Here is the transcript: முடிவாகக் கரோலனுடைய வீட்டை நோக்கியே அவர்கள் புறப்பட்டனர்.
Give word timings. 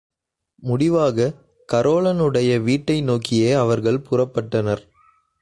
முடிவாகக் 0.61 1.35
கரோலனுடைய 1.73 2.61
வீட்டை 2.61 3.01
நோக்கியே 3.01 3.51
அவர்கள் 3.51 4.05
புறப்பட்டனர். 4.11 4.83